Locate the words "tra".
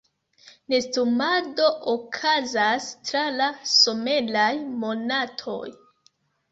3.11-3.23